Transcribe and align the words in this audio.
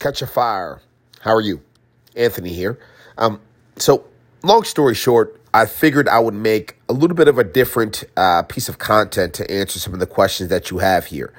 Catchafire. 0.00 0.80
How 1.20 1.34
are 1.34 1.40
you? 1.40 1.62
Anthony 2.16 2.52
here. 2.52 2.78
Um, 3.18 3.40
so, 3.76 4.06
long 4.42 4.64
story 4.64 4.94
short, 4.94 5.40
I 5.54 5.66
figured 5.66 6.08
I 6.08 6.18
would 6.18 6.34
make 6.34 6.76
a 6.88 6.92
little 6.92 7.16
bit 7.16 7.28
of 7.28 7.38
a 7.38 7.44
different 7.44 8.04
uh, 8.16 8.42
piece 8.42 8.68
of 8.68 8.78
content 8.78 9.34
to 9.34 9.50
answer 9.50 9.78
some 9.78 9.92
of 9.92 10.00
the 10.00 10.06
questions 10.06 10.48
that 10.48 10.70
you 10.70 10.78
have 10.78 11.06
here. 11.06 11.32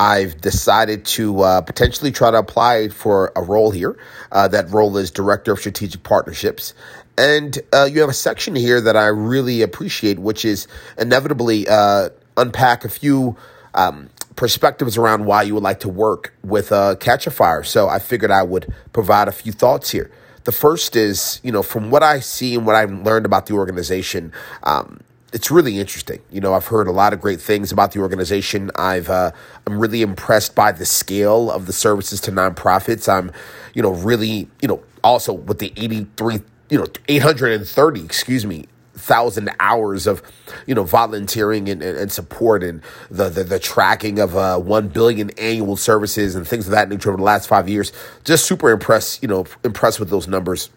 I've 0.00 0.40
decided 0.40 1.04
to 1.06 1.40
uh, 1.42 1.60
potentially 1.60 2.12
try 2.12 2.30
to 2.30 2.38
apply 2.38 2.88
for 2.88 3.32
a 3.36 3.42
role 3.42 3.70
here. 3.70 3.98
Uh, 4.32 4.48
that 4.48 4.70
role 4.70 4.96
is 4.96 5.10
Director 5.10 5.52
of 5.52 5.58
Strategic 5.58 6.02
Partnerships. 6.02 6.72
And 7.16 7.58
uh, 7.72 7.88
you 7.90 8.00
have 8.00 8.08
a 8.08 8.14
section 8.14 8.54
here 8.54 8.80
that 8.80 8.96
I 8.96 9.06
really 9.08 9.60
appreciate, 9.62 10.20
which 10.20 10.44
is 10.44 10.68
inevitably 10.96 11.66
uh, 11.68 12.10
unpack 12.36 12.84
a 12.84 12.88
few 12.88 13.36
um, 13.74 14.08
perspectives 14.38 14.96
around 14.96 15.24
why 15.24 15.42
you 15.42 15.52
would 15.52 15.64
like 15.64 15.80
to 15.80 15.88
work 15.88 16.32
with 16.44 16.70
uh, 16.70 16.94
Catchafire. 17.00 17.66
So 17.66 17.88
I 17.88 17.98
figured 17.98 18.30
I 18.30 18.44
would 18.44 18.72
provide 18.92 19.26
a 19.26 19.32
few 19.32 19.50
thoughts 19.50 19.90
here. 19.90 20.12
The 20.44 20.52
first 20.52 20.94
is, 20.94 21.40
you 21.42 21.50
know, 21.50 21.64
from 21.64 21.90
what 21.90 22.04
I 22.04 22.20
see 22.20 22.54
and 22.54 22.64
what 22.64 22.76
I've 22.76 22.92
learned 22.92 23.26
about 23.26 23.46
the 23.46 23.54
organization, 23.54 24.32
um, 24.62 25.00
it's 25.32 25.50
really 25.50 25.80
interesting. 25.80 26.20
You 26.30 26.40
know, 26.40 26.54
I've 26.54 26.68
heard 26.68 26.86
a 26.86 26.92
lot 26.92 27.12
of 27.12 27.20
great 27.20 27.40
things 27.40 27.72
about 27.72 27.90
the 27.90 28.00
organization. 28.00 28.70
I've 28.76 29.10
uh, 29.10 29.32
I'm 29.66 29.76
really 29.80 30.02
impressed 30.02 30.54
by 30.54 30.70
the 30.70 30.86
scale 30.86 31.50
of 31.50 31.66
the 31.66 31.72
services 31.72 32.20
to 32.22 32.30
nonprofits. 32.30 33.12
I'm, 33.12 33.32
you 33.74 33.82
know, 33.82 33.90
really, 33.92 34.48
you 34.62 34.68
know, 34.68 34.84
also 35.02 35.32
with 35.32 35.58
the 35.58 35.72
83, 35.76 36.42
you 36.70 36.78
know, 36.78 36.86
830, 37.08 38.04
excuse 38.04 38.46
me, 38.46 38.66
thousand 38.98 39.50
hours 39.60 40.06
of 40.06 40.22
you 40.66 40.74
know 40.74 40.84
volunteering 40.84 41.68
and, 41.68 41.82
and, 41.82 41.96
and 41.98 42.12
support 42.12 42.62
and 42.62 42.82
the, 43.10 43.28
the, 43.28 43.44
the 43.44 43.58
tracking 43.58 44.18
of 44.18 44.36
uh, 44.36 44.58
one 44.58 44.88
billion 44.88 45.30
annual 45.38 45.76
services 45.76 46.34
and 46.34 46.46
things 46.46 46.66
of 46.66 46.72
that 46.72 46.88
nature 46.88 47.10
over 47.10 47.16
the 47.16 47.22
last 47.22 47.48
five 47.48 47.68
years. 47.68 47.92
Just 48.24 48.46
super 48.46 48.70
impressed, 48.70 49.22
you 49.22 49.28
know, 49.28 49.46
impressed 49.64 50.00
with 50.00 50.10
those 50.10 50.28
numbers. 50.28 50.70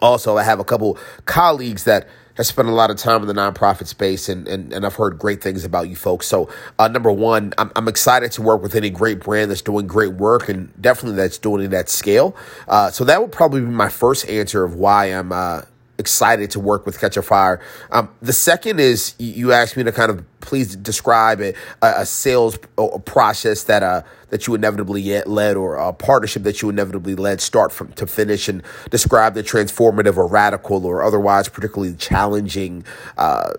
Also, 0.00 0.36
I 0.36 0.44
have 0.44 0.60
a 0.60 0.64
couple 0.64 0.98
colleagues 1.24 1.84
that 1.84 2.08
have 2.38 2.46
spent 2.46 2.68
a 2.68 2.72
lot 2.72 2.88
of 2.88 2.96
time 2.96 3.20
in 3.20 3.26
the 3.26 3.34
nonprofit 3.34 3.88
space, 3.88 4.28
and, 4.28 4.46
and, 4.46 4.72
and 4.72 4.86
I've 4.86 4.94
heard 4.94 5.18
great 5.18 5.42
things 5.42 5.64
about 5.64 5.88
you 5.88 5.96
folks. 5.96 6.26
So, 6.26 6.48
uh, 6.78 6.86
number 6.86 7.10
one, 7.10 7.52
I'm, 7.58 7.72
I'm 7.74 7.88
excited 7.88 8.30
to 8.32 8.42
work 8.42 8.62
with 8.62 8.76
any 8.76 8.90
great 8.90 9.18
brand 9.18 9.50
that's 9.50 9.60
doing 9.60 9.88
great 9.88 10.12
work 10.12 10.48
and 10.48 10.70
definitely 10.80 11.16
that's 11.16 11.36
doing 11.36 11.64
it 11.64 11.74
at 11.74 11.88
scale. 11.88 12.36
Uh, 12.68 12.92
so, 12.92 13.02
that 13.04 13.20
would 13.20 13.32
probably 13.32 13.60
be 13.60 13.66
my 13.66 13.88
first 13.88 14.28
answer 14.28 14.62
of 14.64 14.76
why 14.76 15.06
I'm 15.06 15.32
uh, 15.32 15.62
excited 15.98 16.50
to 16.52 16.60
work 16.60 16.86
with 16.86 16.98
Catchafire. 16.98 17.60
Um, 17.90 18.08
the 18.22 18.32
second 18.32 18.80
is 18.80 19.14
you 19.18 19.52
asked 19.52 19.76
me 19.76 19.82
to 19.84 19.92
kind 19.92 20.10
of 20.10 20.24
please 20.40 20.76
describe 20.76 21.40
a, 21.40 21.54
a 21.82 22.06
sales 22.06 22.58
process 23.04 23.64
that 23.64 23.82
uh 23.82 24.02
that 24.30 24.46
you 24.46 24.54
inevitably 24.54 25.20
led 25.24 25.56
or 25.56 25.76
a 25.76 25.92
partnership 25.92 26.42
that 26.44 26.62
you 26.62 26.68
inevitably 26.68 27.14
led 27.14 27.40
start 27.40 27.72
from 27.72 27.92
to 27.92 28.06
finish 28.06 28.48
and 28.48 28.62
describe 28.90 29.34
the 29.34 29.42
transformative 29.42 30.16
or 30.16 30.26
radical 30.26 30.86
or 30.86 31.02
otherwise 31.02 31.48
particularly 31.48 31.94
challenging 31.96 32.84
uh, 33.16 33.52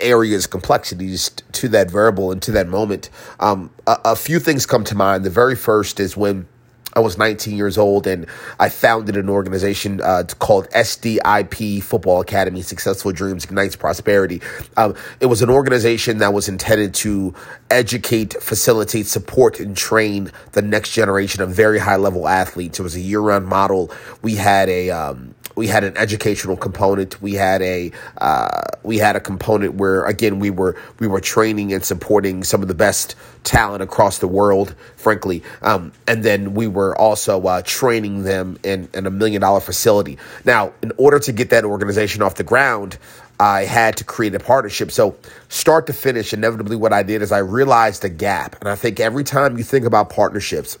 areas, 0.00 0.46
complexities 0.46 1.30
to 1.52 1.68
that 1.68 1.90
variable 1.90 2.32
and 2.32 2.42
to 2.42 2.52
that 2.52 2.68
moment. 2.68 3.10
Um, 3.38 3.70
a, 3.86 3.98
a 4.06 4.16
few 4.16 4.38
things 4.38 4.66
come 4.66 4.84
to 4.84 4.94
mind. 4.94 5.24
The 5.24 5.30
very 5.30 5.56
first 5.56 6.00
is 6.00 6.16
when 6.16 6.46
I 6.94 7.00
was 7.00 7.16
19 7.16 7.56
years 7.56 7.78
old 7.78 8.06
and 8.06 8.26
I 8.58 8.68
founded 8.68 9.16
an 9.16 9.28
organization 9.28 10.00
uh, 10.00 10.24
called 10.38 10.68
SDIP 10.70 11.82
Football 11.82 12.20
Academy 12.20 12.62
Successful 12.62 13.12
Dreams 13.12 13.44
Ignites 13.44 13.76
Prosperity. 13.76 14.40
Um, 14.76 14.94
it 15.20 15.26
was 15.26 15.42
an 15.42 15.50
organization 15.50 16.18
that 16.18 16.32
was 16.32 16.48
intended 16.48 16.94
to 16.94 17.34
educate, 17.70 18.34
facilitate, 18.42 19.06
support, 19.06 19.60
and 19.60 19.76
train 19.76 20.32
the 20.52 20.62
next 20.62 20.92
generation 20.92 21.42
of 21.42 21.50
very 21.50 21.78
high 21.78 21.96
level 21.96 22.26
athletes. 22.26 22.80
It 22.80 22.82
was 22.82 22.96
a 22.96 23.00
year 23.00 23.20
round 23.20 23.46
model. 23.46 23.90
We 24.22 24.36
had 24.36 24.68
a 24.68 24.90
um, 24.90 25.34
we 25.60 25.66
had 25.66 25.84
an 25.84 25.94
educational 25.98 26.56
component. 26.56 27.20
We 27.20 27.34
had 27.34 27.60
a 27.60 27.92
uh, 28.16 28.62
we 28.82 28.96
had 28.96 29.14
a 29.14 29.20
component 29.20 29.74
where 29.74 30.06
again 30.06 30.38
we 30.38 30.48
were 30.48 30.74
we 30.98 31.06
were 31.06 31.20
training 31.20 31.74
and 31.74 31.84
supporting 31.84 32.44
some 32.44 32.62
of 32.62 32.68
the 32.68 32.74
best 32.74 33.14
talent 33.44 33.82
across 33.82 34.20
the 34.20 34.26
world, 34.26 34.74
frankly. 34.96 35.42
Um, 35.60 35.92
and 36.08 36.24
then 36.24 36.54
we 36.54 36.66
were 36.66 36.96
also 36.96 37.42
uh, 37.42 37.60
training 37.62 38.22
them 38.22 38.58
in, 38.62 38.88
in 38.94 39.06
a 39.06 39.10
million 39.10 39.42
dollar 39.42 39.60
facility. 39.60 40.16
Now, 40.46 40.72
in 40.80 40.92
order 40.96 41.18
to 41.18 41.30
get 41.30 41.50
that 41.50 41.66
organization 41.66 42.22
off 42.22 42.36
the 42.36 42.44
ground, 42.44 42.96
I 43.38 43.66
had 43.66 43.98
to 43.98 44.04
create 44.04 44.34
a 44.34 44.40
partnership. 44.40 44.90
So, 44.90 45.18
start 45.50 45.88
to 45.88 45.92
finish, 45.92 46.32
inevitably, 46.32 46.76
what 46.76 46.94
I 46.94 47.02
did 47.02 47.20
is 47.20 47.32
I 47.32 47.38
realized 47.38 48.02
a 48.02 48.08
gap. 48.08 48.56
And 48.60 48.68
I 48.70 48.76
think 48.76 48.98
every 48.98 49.24
time 49.24 49.58
you 49.58 49.64
think 49.64 49.84
about 49.84 50.08
partnerships, 50.08 50.78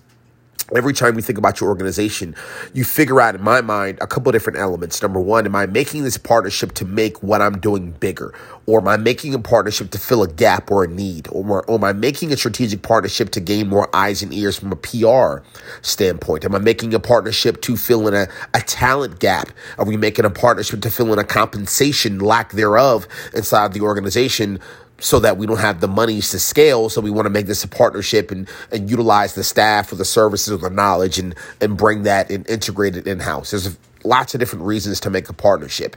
every 0.74 0.92
time 0.92 1.16
you 1.16 1.22
think 1.22 1.38
about 1.38 1.60
your 1.60 1.68
organization, 1.70 2.34
you 2.72 2.84
figure 2.84 3.20
out, 3.20 3.34
in 3.34 3.42
my 3.42 3.60
mind, 3.60 3.98
a 4.00 4.06
couple 4.06 4.32
different 4.32 4.58
elements. 4.58 5.00
Number 5.02 5.20
one, 5.20 5.46
am 5.46 5.56
I 5.56 5.66
making 5.66 6.04
this 6.04 6.16
partnership 6.16 6.72
to 6.72 6.84
make 6.84 7.22
what 7.22 7.42
I'm 7.42 7.58
doing 7.58 7.92
bigger? 7.92 8.34
Or 8.66 8.80
am 8.80 8.88
I 8.88 8.96
making 8.96 9.34
a 9.34 9.38
partnership 9.38 9.90
to 9.90 9.98
fill 9.98 10.22
a 10.22 10.28
gap 10.28 10.70
or 10.70 10.84
a 10.84 10.88
need? 10.88 11.28
Or, 11.32 11.64
or 11.64 11.74
am 11.74 11.84
I 11.84 11.92
making 11.92 12.32
a 12.32 12.36
strategic 12.36 12.82
partnership 12.82 13.30
to 13.30 13.40
gain 13.40 13.68
more 13.68 13.88
eyes 13.94 14.22
and 14.22 14.32
ears 14.32 14.58
from 14.58 14.72
a 14.72 14.76
PR 14.76 15.44
standpoint? 15.82 16.44
Am 16.44 16.54
I 16.54 16.58
making 16.58 16.94
a 16.94 17.00
partnership 17.00 17.60
to 17.62 17.76
fill 17.76 18.06
in 18.08 18.14
a, 18.14 18.28
a 18.54 18.60
talent 18.60 19.18
gap? 19.18 19.48
Are 19.78 19.84
we 19.84 19.96
making 19.96 20.24
a 20.24 20.30
partnership 20.30 20.82
to 20.82 20.90
fill 20.90 21.12
in 21.12 21.18
a 21.18 21.24
compensation 21.24 22.18
lack 22.18 22.52
thereof 22.52 23.08
inside 23.34 23.72
the 23.72 23.80
organization? 23.80 24.60
So 25.00 25.18
that 25.18 25.36
we 25.36 25.46
don't 25.46 25.58
have 25.58 25.80
the 25.80 25.88
monies 25.88 26.30
to 26.30 26.38
scale. 26.38 26.88
So 26.88 27.00
we 27.00 27.10
want 27.10 27.26
to 27.26 27.30
make 27.30 27.46
this 27.46 27.64
a 27.64 27.68
partnership 27.68 28.30
and, 28.30 28.48
and 28.70 28.88
utilize 28.88 29.34
the 29.34 29.42
staff 29.42 29.92
or 29.92 29.96
the 29.96 30.04
services 30.04 30.52
or 30.52 30.58
the 30.58 30.70
knowledge 30.70 31.18
and, 31.18 31.34
and 31.60 31.76
bring 31.76 32.04
that 32.04 32.30
and 32.30 32.48
integrate 32.48 32.96
it 32.96 33.06
in 33.06 33.18
house. 33.20 33.50
There's 33.50 33.76
lots 34.04 34.34
of 34.34 34.40
different 34.40 34.64
reasons 34.64 35.00
to 35.00 35.10
make 35.10 35.28
a 35.28 35.32
partnership. 35.32 35.96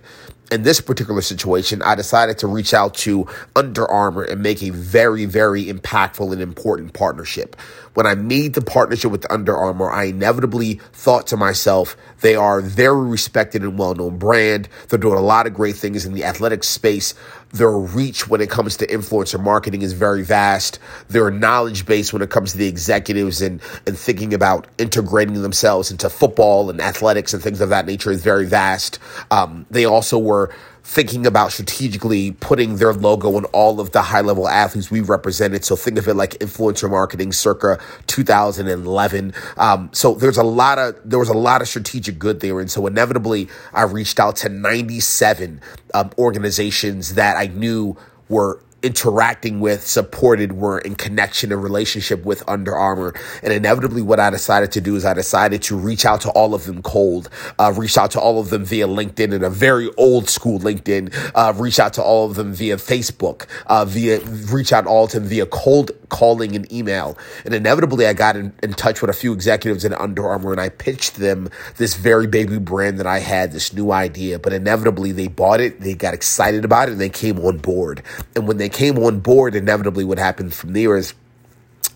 In 0.53 0.61
this 0.61 0.79
particular 0.79 1.23
situation, 1.23 1.81
I 1.81 1.95
decided 1.95 2.37
to 2.37 2.47
reach 2.47 2.75
out 2.75 2.93
to 2.97 3.27
Under 3.55 3.89
Armour 3.89 4.21
and 4.21 4.43
make 4.43 4.61
a 4.61 4.69
very, 4.69 5.25
very 5.25 5.65
impactful 5.65 6.31
and 6.31 6.39
important 6.43 6.93
partnership. 6.93 7.55
When 7.95 8.05
I 8.05 8.13
made 8.13 8.53
the 8.53 8.61
partnership 8.61 9.11
with 9.11 9.25
Under 9.31 9.57
Armour, 9.57 9.89
I 9.89 10.05
inevitably 10.05 10.75
thought 10.93 11.25
to 11.27 11.37
myself, 11.37 11.95
they 12.21 12.35
are 12.35 12.59
a 12.59 12.61
very 12.63 13.07
respected 13.07 13.63
and 13.63 13.77
well 13.79 13.95
known 13.95 14.17
brand. 14.17 14.69
They're 14.89 14.99
doing 14.99 15.17
a 15.17 15.21
lot 15.21 15.47
of 15.47 15.53
great 15.53 15.75
things 15.75 16.05
in 16.05 16.13
the 16.13 16.23
athletic 16.23 16.63
space. 16.63 17.13
Their 17.51 17.71
reach 17.71 18.27
when 18.27 18.41
it 18.41 18.49
comes 18.49 18.77
to 18.77 18.87
influencer 18.87 19.39
marketing 19.39 19.83
is 19.83 19.93
very 19.93 20.23
vast. 20.23 20.79
Their 21.09 21.29
knowledge 21.29 21.85
base 21.85 22.11
when 22.11 22.23
it 22.23 22.31
comes 22.31 22.53
to 22.53 22.57
the 22.57 22.67
executives 22.67 23.43
and, 23.43 23.61
and 23.85 23.95
thinking 23.95 24.33
about 24.33 24.65
integrating 24.79 25.39
themselves 25.43 25.91
into 25.91 26.09
football 26.09 26.71
and 26.71 26.81
athletics 26.81 27.31
and 27.31 27.43
things 27.43 27.61
of 27.61 27.69
that 27.69 27.85
nature 27.85 28.09
is 28.09 28.23
very 28.23 28.47
vast. 28.47 28.97
Um, 29.29 29.67
they 29.69 29.85
also 29.85 30.17
were 30.17 30.42
thinking 30.83 31.25
about 31.25 31.51
strategically 31.51 32.31
putting 32.31 32.75
their 32.75 32.93
logo 32.93 33.35
on 33.37 33.45
all 33.45 33.79
of 33.79 33.91
the 33.91 34.01
high 34.01 34.21
level 34.21 34.47
athletes 34.47 34.91
we 34.91 35.01
represented. 35.01 35.63
So 35.63 35.75
think 35.75 35.97
of 35.97 36.07
it 36.07 36.13
like 36.15 36.31
influencer 36.39 36.89
marketing 36.89 37.31
circa 37.31 37.79
2011. 38.07 39.33
Um, 39.57 39.89
so 39.93 40.13
there's 40.13 40.37
a 40.37 40.43
lot 40.43 40.77
of, 40.77 40.97
there 41.05 41.19
was 41.19 41.29
a 41.29 41.37
lot 41.37 41.61
of 41.61 41.67
strategic 41.67 42.19
good 42.19 42.41
there. 42.41 42.59
And 42.59 42.69
so 42.69 42.85
inevitably 42.85 43.47
I 43.73 43.83
reached 43.83 44.19
out 44.19 44.35
to 44.37 44.49
97 44.49 45.61
um, 45.93 46.11
organizations 46.17 47.15
that 47.15 47.37
I 47.37 47.47
knew 47.47 47.97
were 48.27 48.59
interacting 48.83 49.59
with, 49.59 49.87
supported, 49.87 50.53
were 50.53 50.77
in 50.79 50.95
connection 50.95 51.51
and 51.51 51.63
relationship 51.63 52.23
with 52.25 52.43
Under 52.47 52.75
Armour. 52.75 53.13
And 53.41 53.53
inevitably, 53.53 54.01
what 54.01 54.19
I 54.19 54.29
decided 54.29 54.71
to 54.73 54.81
do 54.81 54.95
is 54.95 55.05
I 55.05 55.13
decided 55.13 55.63
to 55.63 55.77
reach 55.77 56.05
out 56.05 56.21
to 56.21 56.29
all 56.31 56.53
of 56.53 56.65
them 56.65 56.81
cold, 56.83 57.29
uh, 57.57 57.73
reach 57.75 57.97
out 57.97 58.11
to 58.11 58.19
all 58.19 58.39
of 58.39 58.49
them 58.49 58.65
via 58.65 58.87
LinkedIn 58.87 59.33
in 59.33 59.43
a 59.43 59.49
very 59.49 59.89
old 59.97 60.29
school 60.29 60.59
LinkedIn, 60.59 61.13
uh, 61.33 61.53
reach 61.55 61.79
out 61.79 61.93
to 61.93 62.03
all 62.03 62.29
of 62.29 62.35
them 62.35 62.53
via 62.53 62.75
Facebook, 62.75 63.47
uh, 63.67 63.85
via 63.85 64.19
reach 64.51 64.73
out 64.73 64.85
all 64.85 65.07
to 65.07 65.19
them 65.19 65.29
via 65.29 65.45
cold 65.45 65.91
calling 66.09 66.55
and 66.55 66.71
email. 66.71 67.17
And 67.45 67.53
inevitably, 67.53 68.05
I 68.05 68.13
got 68.13 68.35
in, 68.35 68.53
in 68.61 68.73
touch 68.73 69.01
with 69.01 69.09
a 69.09 69.13
few 69.13 69.33
executives 69.33 69.85
in 69.85 69.93
Under 69.93 70.27
Armour 70.27 70.51
and 70.51 70.61
I 70.61 70.69
pitched 70.69 71.15
them 71.15 71.49
this 71.77 71.95
very 71.95 72.27
baby 72.27 72.59
brand 72.59 72.99
that 72.99 73.07
I 73.07 73.19
had, 73.19 73.51
this 73.51 73.73
new 73.73 73.91
idea. 73.91 74.39
But 74.39 74.53
inevitably, 74.53 75.11
they 75.11 75.27
bought 75.27 75.61
it, 75.61 75.81
they 75.81 75.93
got 75.95 76.13
excited 76.13 76.65
about 76.65 76.89
it, 76.89 76.93
and 76.93 77.01
they 77.01 77.09
came 77.09 77.39
on 77.39 77.57
board. 77.57 78.03
And 78.35 78.47
when 78.47 78.57
they 78.57 78.69
came 78.73 78.97
on 78.99 79.19
board, 79.19 79.55
inevitably 79.55 80.03
what 80.03 80.17
happened 80.17 80.53
from 80.53 80.73
there 80.73 80.97
is 80.97 81.13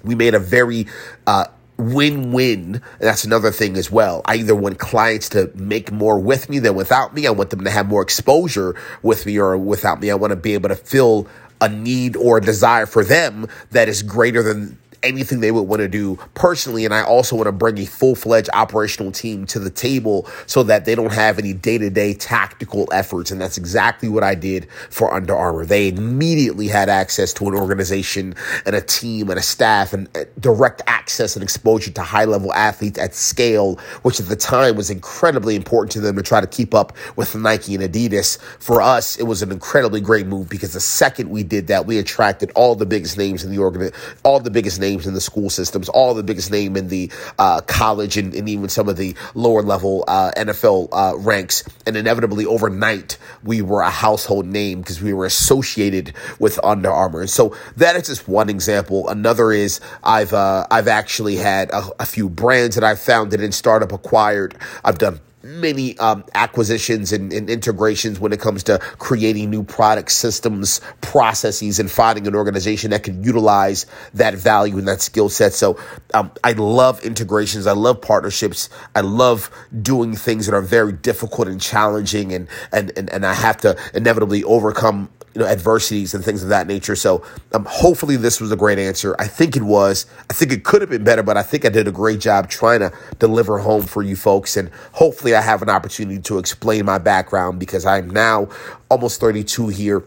we 0.03 0.15
made 0.15 0.33
a 0.33 0.39
very 0.39 0.87
uh, 1.25 1.45
win-win. 1.77 2.81
That's 2.99 3.23
another 3.23 3.51
thing 3.51 3.75
as 3.77 3.91
well. 3.91 4.21
I 4.25 4.35
either 4.35 4.55
want 4.55 4.79
clients 4.79 5.29
to 5.29 5.51
make 5.55 5.91
more 5.91 6.19
with 6.19 6.49
me 6.49 6.59
than 6.59 6.75
without 6.75 7.13
me. 7.13 7.27
I 7.27 7.31
want 7.31 7.49
them 7.49 7.63
to 7.63 7.69
have 7.69 7.87
more 7.87 8.01
exposure 8.01 8.75
with 9.01 9.25
me 9.25 9.37
or 9.39 9.57
without 9.57 9.99
me. 9.99 10.11
I 10.11 10.15
want 10.15 10.31
to 10.31 10.37
be 10.37 10.53
able 10.53 10.69
to 10.69 10.75
fill 10.75 11.27
a 11.59 11.67
need 11.67 12.15
or 12.15 12.37
a 12.37 12.41
desire 12.41 12.85
for 12.85 13.03
them 13.03 13.47
that 13.71 13.89
is 13.89 14.03
greater 14.03 14.43
than 14.43 14.77
anything 15.03 15.39
they 15.39 15.51
would 15.51 15.63
want 15.63 15.81
to 15.81 15.87
do 15.87 16.17
personally. 16.33 16.85
And 16.85 16.93
I 16.93 17.01
also 17.03 17.35
want 17.35 17.47
to 17.47 17.51
bring 17.51 17.77
a 17.79 17.85
full 17.85 18.15
fledged 18.15 18.49
operational 18.53 19.11
team 19.11 19.45
to 19.47 19.59
the 19.59 19.69
table 19.69 20.27
so 20.45 20.63
that 20.63 20.85
they 20.85 20.95
don't 20.95 21.13
have 21.13 21.39
any 21.39 21.53
day 21.53 21.77
to 21.77 21.89
day 21.89 22.13
tactical 22.13 22.87
efforts. 22.91 23.31
And 23.31 23.39
that's 23.39 23.57
exactly 23.57 24.09
what 24.09 24.23
I 24.23 24.35
did 24.35 24.67
for 24.89 25.13
Under 25.13 25.35
Armour. 25.35 25.65
They 25.65 25.89
immediately 25.89 26.67
had 26.67 26.89
access 26.89 27.33
to 27.33 27.47
an 27.47 27.55
organization 27.55 28.35
and 28.65 28.75
a 28.75 28.81
team 28.81 29.29
and 29.29 29.39
a 29.39 29.41
staff 29.41 29.93
and 29.93 30.07
uh, 30.17 30.25
direct 30.39 30.81
access 30.87 31.35
and 31.35 31.43
exposure 31.43 31.91
to 31.91 32.01
high 32.01 32.25
level 32.25 32.53
athletes 32.53 32.99
at 32.99 33.13
scale, 33.13 33.75
which 34.01 34.19
at 34.19 34.27
the 34.27 34.35
time 34.35 34.75
was 34.75 34.89
incredibly 34.89 35.55
important 35.55 35.91
to 35.91 36.01
them 36.01 36.15
to 36.15 36.23
try 36.23 36.41
to 36.41 36.47
keep 36.47 36.73
up 36.73 36.95
with 37.15 37.35
Nike 37.35 37.75
and 37.75 37.83
Adidas. 37.83 38.39
For 38.59 38.81
us, 38.81 39.17
it 39.17 39.23
was 39.23 39.41
an 39.41 39.51
incredibly 39.51 40.01
great 40.01 40.27
move 40.27 40.49
because 40.49 40.73
the 40.73 40.79
second 40.79 41.29
we 41.29 41.43
did 41.43 41.67
that, 41.67 41.85
we 41.85 41.97
attracted 41.97 42.51
all 42.55 42.75
the 42.75 42.85
biggest 42.85 43.17
names 43.17 43.43
in 43.43 43.51
the 43.51 43.57
organ, 43.57 43.91
all 44.23 44.39
the 44.39 44.51
biggest 44.51 44.79
names 44.79 44.86
in 44.95 45.13
the 45.13 45.21
school 45.21 45.49
systems, 45.49 45.89
all 45.89 46.13
the 46.13 46.23
biggest 46.23 46.51
name 46.51 46.77
in 46.77 46.87
the 46.87 47.11
uh, 47.37 47.61
college 47.61 48.17
and, 48.17 48.33
and, 48.33 48.47
even 48.47 48.69
some 48.69 48.87
of 48.87 48.95
the 48.95 49.15
lower 49.35 49.61
level 49.61 50.05
uh, 50.07 50.31
NFL 50.37 50.89
uh, 50.91 51.17
ranks. 51.17 51.63
And 51.85 51.97
inevitably, 51.97 52.45
overnight, 52.45 53.17
we 53.43 53.61
were 53.61 53.81
a 53.81 53.89
household 53.89 54.45
name 54.45 54.79
because 54.79 55.01
we 55.01 55.13
were 55.13 55.25
associated 55.25 56.13
with 56.39 56.63
Under 56.63 56.89
Armour. 56.89 57.21
And 57.21 57.29
so 57.29 57.55
that 57.75 57.95
is 57.97 58.07
just 58.07 58.27
one 58.27 58.49
example. 58.49 59.09
Another 59.09 59.51
is 59.51 59.81
I've 60.03 60.33
uh, 60.33 60.65
I've 60.71 60.87
actually 60.87 61.35
had 61.35 61.69
a, 61.71 61.89
a 61.99 62.05
few 62.05 62.29
brands 62.29 62.75
that 62.75 62.83
I've 62.83 62.99
founded 62.99 63.41
and 63.41 63.53
startup 63.53 63.91
acquired. 63.91 64.55
I've 64.85 64.97
done 64.97 65.19
many 65.47 65.97
um, 65.99 66.25
acquisitions 66.35 67.13
and, 67.13 67.31
and, 67.31 67.49
integrations 67.49 68.19
when 68.19 68.33
it 68.33 68.39
comes 68.39 68.63
to 68.63 68.77
creating 68.99 69.49
new 69.49 69.63
product 69.63 70.11
systems, 70.11 70.81
processes, 71.01 71.79
and 71.79 71.89
finding 71.89 72.27
an 72.27 72.35
organization 72.35 72.91
that 72.91 73.03
can 73.03 73.23
utilize 73.23 73.85
that 74.13 74.33
value 74.35 74.77
and 74.77 74.87
that 74.87 75.01
skill 75.01 75.29
set. 75.29 75.53
So 75.53 75.79
um, 76.13 76.31
I 76.43 76.51
love 76.51 77.03
integrations. 77.05 77.65
I 77.65 77.71
love 77.71 78.01
partnerships. 78.01 78.69
I 78.93 79.01
love 79.01 79.49
doing 79.81 80.15
things 80.15 80.45
that 80.47 80.53
are 80.53 80.61
very 80.61 80.91
difficult 80.91 81.47
and 81.47 81.61
challenging, 81.61 82.33
and 82.33 82.47
and 82.71 82.91
and, 82.97 83.09
and 83.09 83.25
I 83.25 83.33
have 83.33 83.57
to 83.57 83.77
inevitably 83.93 84.43
overcome 84.43 85.09
you 85.37 85.43
know 85.43 85.49
adversities 85.49 86.15
and 86.15 86.25
things 86.25 86.41
of 86.41 86.49
that 86.49 86.65
nature. 86.65 86.95
So 86.95 87.23
um, 87.53 87.63
hopefully 87.69 88.15
this 88.15 88.41
was 88.41 88.51
a 88.51 88.55
great 88.55 88.79
answer. 88.79 89.15
I 89.19 89.27
think 89.27 89.55
it 89.55 89.61
was. 89.61 90.07
I 90.31 90.33
think 90.33 90.51
it 90.51 90.63
could 90.63 90.81
have 90.81 90.89
been 90.89 91.03
better, 91.03 91.21
but 91.21 91.37
I 91.37 91.43
think 91.43 91.63
I 91.63 91.69
did 91.69 91.87
a 91.87 91.91
great 91.91 92.19
job 92.19 92.49
trying 92.49 92.79
to 92.79 92.91
deliver 93.19 93.59
home 93.59 93.83
for 93.83 94.01
you 94.01 94.15
folks. 94.15 94.57
And 94.57 94.71
hopefully 94.93 95.35
I 95.35 95.41
have 95.41 95.61
an 95.61 95.69
opportunity 95.69 96.19
to 96.23 96.39
explain 96.39 96.85
my 96.85 96.97
background 96.97 97.59
because 97.59 97.85
I'm 97.85 98.09
now 98.09 98.49
almost 98.89 99.19
32 99.19 99.67
here 99.67 100.03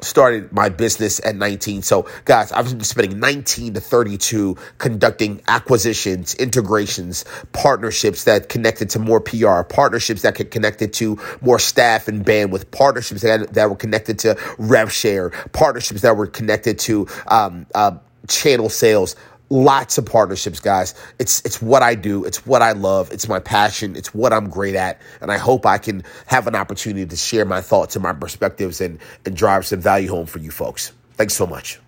started 0.00 0.52
my 0.52 0.68
business 0.68 1.20
at 1.24 1.36
19. 1.36 1.82
So, 1.82 2.08
guys, 2.24 2.52
I've 2.52 2.66
been 2.66 2.80
spending 2.80 3.18
19 3.18 3.74
to 3.74 3.80
32 3.80 4.56
conducting 4.78 5.42
acquisitions, 5.48 6.34
integrations, 6.34 7.24
partnerships 7.52 8.24
that 8.24 8.48
connected 8.48 8.90
to 8.90 8.98
more 8.98 9.20
PR, 9.20 9.62
partnerships 9.62 10.22
that 10.22 10.34
connected 10.50 10.92
to 10.94 11.18
more 11.40 11.58
staff 11.58 12.08
and 12.08 12.24
bandwidth, 12.24 12.70
partnerships 12.70 13.22
that, 13.22 13.52
that 13.54 13.68
were 13.68 13.76
connected 13.76 14.18
to 14.20 14.38
rev 14.58 14.92
share, 14.92 15.30
partnerships 15.52 16.02
that 16.02 16.16
were 16.16 16.26
connected 16.26 16.78
to 16.80 17.06
um, 17.28 17.66
uh, 17.74 17.96
channel 18.28 18.68
sales 18.68 19.16
lots 19.50 19.98
of 19.98 20.06
partnerships 20.06 20.60
guys. 20.60 20.94
It's 21.18 21.40
it's 21.44 21.60
what 21.62 21.82
i 21.82 21.94
do. 21.94 22.24
It's 22.24 22.46
what 22.46 22.62
i 22.62 22.72
love. 22.72 23.12
It's 23.12 23.28
my 23.28 23.40
passion. 23.40 23.96
It's 23.96 24.14
what 24.14 24.32
i'm 24.32 24.48
great 24.48 24.74
at. 24.74 25.00
And 25.20 25.30
i 25.30 25.38
hope 25.38 25.66
i 25.66 25.78
can 25.78 26.02
have 26.26 26.46
an 26.46 26.54
opportunity 26.54 27.06
to 27.06 27.16
share 27.16 27.44
my 27.44 27.60
thoughts 27.60 27.96
and 27.96 28.02
my 28.02 28.12
perspectives 28.12 28.80
and 28.80 28.98
and 29.24 29.36
drive 29.36 29.66
some 29.66 29.80
value 29.80 30.08
home 30.08 30.26
for 30.26 30.38
you 30.38 30.50
folks. 30.50 30.92
Thanks 31.14 31.34
so 31.34 31.46
much 31.46 31.83